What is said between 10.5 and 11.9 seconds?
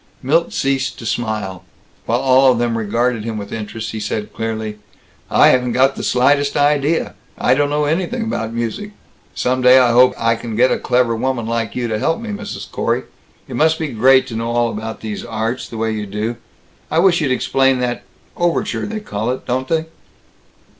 get a clever woman like you